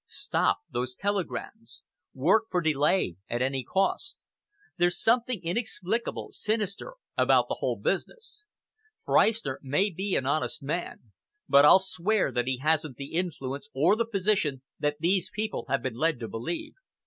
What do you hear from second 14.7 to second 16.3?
that these people have been led to